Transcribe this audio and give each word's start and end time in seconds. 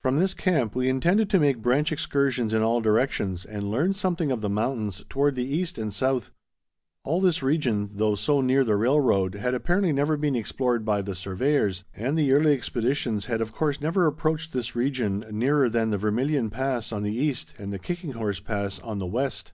From 0.00 0.16
this 0.16 0.32
camp 0.32 0.74
we 0.74 0.88
intended 0.88 1.28
to 1.28 1.38
make 1.38 1.58
branch 1.60 1.92
excursions 1.92 2.54
in 2.54 2.62
all 2.62 2.80
directions 2.80 3.44
and 3.44 3.70
learn 3.70 3.92
something 3.92 4.32
of 4.32 4.40
the 4.40 4.48
mountains 4.48 5.04
toward 5.10 5.34
the 5.34 5.44
east 5.44 5.76
and 5.76 5.92
south. 5.92 6.30
All 7.04 7.20
this 7.20 7.42
region, 7.42 7.90
though 7.92 8.14
so 8.14 8.40
near 8.40 8.64
the 8.64 8.76
railroad, 8.76 9.34
had 9.34 9.52
apparently 9.52 9.92
never 9.92 10.16
been 10.16 10.34
explored 10.34 10.86
by 10.86 11.02
the 11.02 11.14
surveyors, 11.14 11.84
and 11.92 12.18
the 12.18 12.32
early 12.32 12.54
expeditions 12.54 13.26
had 13.26 13.42
of 13.42 13.52
course 13.52 13.82
never 13.82 14.06
approached 14.06 14.54
this 14.54 14.74
region 14.74 15.26
nearer 15.30 15.68
than 15.68 15.90
the 15.90 15.98
Vermilion 15.98 16.48
Pass 16.48 16.90
on 16.90 17.02
the 17.02 17.14
east 17.14 17.52
and 17.58 17.70
the 17.70 17.78
Kicking 17.78 18.12
Horse 18.12 18.40
Pass 18.40 18.78
on 18.80 18.98
the 18.98 19.06
west. 19.06 19.52